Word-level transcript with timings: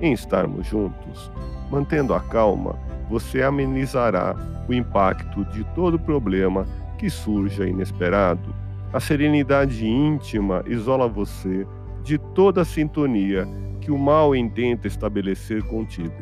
em 0.00 0.12
estarmos 0.12 0.66
juntos. 0.66 1.30
Mantendo 1.70 2.14
a 2.14 2.20
calma, 2.20 2.78
você 3.08 3.42
amenizará 3.42 4.34
o 4.68 4.74
impacto 4.74 5.44
de 5.46 5.64
todo 5.74 5.98
problema 5.98 6.66
que 6.98 7.08
surja 7.10 7.66
inesperado. 7.66 8.54
A 8.92 9.00
serenidade 9.00 9.86
íntima 9.86 10.62
isola 10.66 11.08
você 11.08 11.66
de 12.02 12.18
toda 12.18 12.62
a 12.62 12.64
sintonia 12.64 13.46
que 13.80 13.90
o 13.90 13.98
mal 13.98 14.34
intenta 14.34 14.86
estabelecer 14.86 15.62
contigo. 15.64 16.14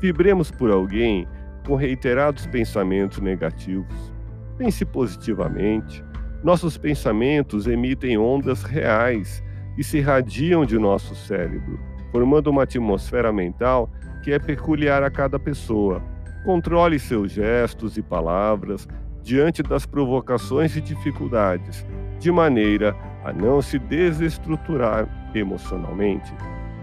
Vibremos 0.00 0.50
por 0.50 0.70
alguém 0.70 1.26
com 1.66 1.74
reiterados 1.74 2.46
pensamentos 2.46 3.18
negativos. 3.20 4.12
Pense 4.56 4.84
positivamente. 4.84 6.02
Nossos 6.42 6.78
pensamentos 6.78 7.66
emitem 7.66 8.16
ondas 8.16 8.62
reais 8.62 9.42
e 9.76 9.84
se 9.84 9.98
irradiam 9.98 10.64
de 10.64 10.78
nosso 10.78 11.14
cérebro, 11.14 11.78
formando 12.10 12.48
uma 12.48 12.64
atmosfera 12.64 13.32
mental 13.32 13.90
que 14.22 14.32
é 14.32 14.38
peculiar 14.38 15.02
a 15.02 15.10
cada 15.10 15.38
pessoa. 15.38 16.02
Controle 16.44 16.98
seus 16.98 17.32
gestos 17.32 17.96
e 17.96 18.02
palavras, 18.02 18.88
diante 19.22 19.62
das 19.62 19.86
provocações 19.86 20.76
e 20.76 20.80
dificuldades, 20.80 21.86
de 22.18 22.30
maneira 22.30 22.96
a 23.24 23.32
não 23.32 23.60
se 23.60 23.78
desestruturar 23.78 25.08
emocionalmente. 25.34 26.32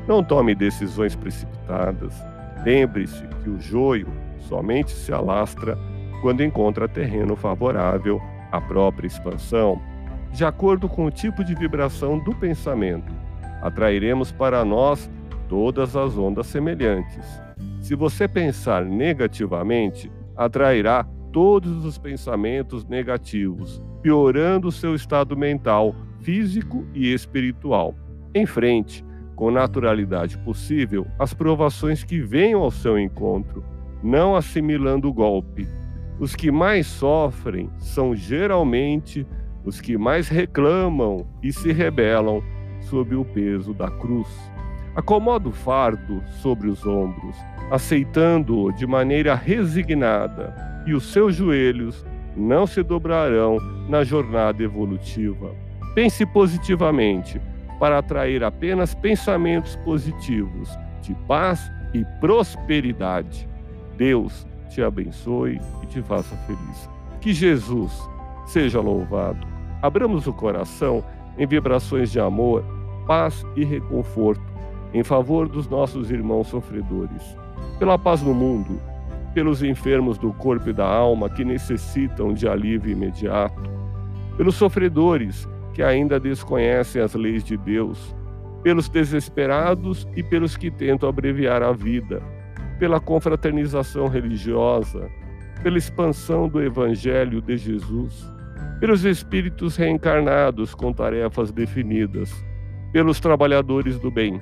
Não 0.07 0.23
tome 0.23 0.55
decisões 0.55 1.15
precipitadas. 1.15 2.13
Lembre-se 2.63 3.23
que 3.43 3.49
o 3.49 3.59
joio 3.59 4.07
somente 4.39 4.91
se 4.91 5.11
alastra 5.11 5.77
quando 6.21 6.43
encontra 6.43 6.87
terreno 6.87 7.35
favorável 7.35 8.21
à 8.51 8.61
própria 8.61 9.07
expansão. 9.07 9.81
De 10.31 10.45
acordo 10.45 10.87
com 10.87 11.05
o 11.05 11.11
tipo 11.11 11.43
de 11.43 11.53
vibração 11.55 12.19
do 12.19 12.33
pensamento, 12.35 13.11
atrairemos 13.61 14.31
para 14.31 14.63
nós 14.63 15.09
todas 15.47 15.95
as 15.95 16.17
ondas 16.17 16.47
semelhantes. 16.47 17.25
Se 17.81 17.95
você 17.95 18.27
pensar 18.27 18.85
negativamente, 18.85 20.11
atrairá 20.35 21.05
todos 21.31 21.85
os 21.85 21.97
pensamentos 21.97 22.85
negativos, 22.85 23.81
piorando 24.01 24.71
seu 24.71 24.95
estado 24.95 25.35
mental, 25.37 25.95
físico 26.21 26.85
e 26.93 27.13
espiritual. 27.13 27.95
Enfrente, 28.33 29.05
com 29.35 29.51
naturalidade 29.51 30.37
possível, 30.39 31.05
as 31.19 31.33
provações 31.33 32.03
que 32.03 32.19
venham 32.19 32.61
ao 32.61 32.71
seu 32.71 32.97
encontro, 32.97 33.63
não 34.03 34.35
assimilando 34.35 35.07
o 35.07 35.13
golpe. 35.13 35.67
Os 36.19 36.35
que 36.35 36.51
mais 36.51 36.87
sofrem 36.87 37.69
são 37.77 38.15
geralmente 38.15 39.25
os 39.63 39.79
que 39.79 39.97
mais 39.97 40.27
reclamam 40.27 41.27
e 41.43 41.53
se 41.53 41.71
rebelam 41.71 42.41
sob 42.81 43.15
o 43.15 43.23
peso 43.25 43.73
da 43.73 43.91
cruz. 43.91 44.27
Acomoda 44.97 45.47
o 45.47 45.51
fardo 45.51 46.23
sobre 46.41 46.67
os 46.67 46.83
ombros, 46.83 47.37
aceitando-o 47.69 48.71
de 48.71 48.87
maneira 48.87 49.35
resignada 49.35 50.55
e 50.87 50.93
os 50.95 51.13
seus 51.13 51.35
joelhos 51.35 52.03
não 52.35 52.65
se 52.65 52.81
dobrarão 52.81 53.59
na 53.87 54.03
jornada 54.03 54.63
evolutiva. 54.63 55.53
Pense 55.93 56.25
positivamente 56.25 57.39
para 57.79 57.99
atrair 57.99 58.43
apenas 58.43 58.95
pensamentos 58.95 59.75
positivos 59.85 60.75
de 61.03 61.13
paz 61.27 61.71
e 61.93 62.03
prosperidade. 62.19 63.47
Deus 63.97 64.47
te 64.67 64.81
abençoe 64.81 65.61
e 65.83 65.85
te 65.85 66.01
faça 66.01 66.35
feliz. 66.47 66.89
Que 67.21 67.33
Jesus 67.33 67.93
seja 68.47 68.81
louvado. 68.81 69.45
Abramos 69.79 70.25
o 70.25 70.33
coração 70.33 71.03
em 71.37 71.45
vibrações 71.45 72.11
de 72.11 72.19
amor, 72.19 72.65
paz 73.05 73.45
e 73.55 73.63
reconforto 73.63 74.46
em 74.93 75.03
favor 75.03 75.47
dos 75.47 75.67
nossos 75.67 76.11
irmãos 76.11 76.47
sofredores. 76.47 77.37
Pela 77.79 77.97
paz 77.97 78.21
no 78.21 78.33
mundo, 78.33 78.79
pelos 79.33 79.61
enfermos 79.61 80.17
do 80.17 80.33
corpo 80.33 80.69
e 80.69 80.73
da 80.73 80.87
alma 80.87 81.29
que 81.29 81.45
necessitam 81.45 82.33
de 82.33 82.47
alívio 82.47 82.91
imediato, 82.91 83.61
pelos 84.35 84.55
sofredores 84.55 85.47
que 85.73 85.83
ainda 85.83 86.19
desconhecem 86.19 87.01
as 87.01 87.13
leis 87.13 87.43
de 87.43 87.55
Deus, 87.55 88.15
pelos 88.63 88.89
desesperados 88.89 90.07
e 90.15 90.23
pelos 90.23 90.57
que 90.57 90.71
tentam 90.71 91.07
abreviar 91.07 91.61
a 91.61 91.71
vida, 91.71 92.21
pela 92.79 92.99
confraternização 92.99 94.07
religiosa, 94.07 95.07
pela 95.61 95.77
expansão 95.77 96.47
do 96.47 96.61
Evangelho 96.61 97.41
de 97.41 97.57
Jesus, 97.57 98.27
pelos 98.79 99.05
espíritos 99.05 99.75
reencarnados 99.75 100.73
com 100.73 100.91
tarefas 100.93 101.51
definidas, 101.51 102.33
pelos 102.91 103.19
trabalhadores 103.19 103.99
do 103.99 104.09
bem, 104.09 104.41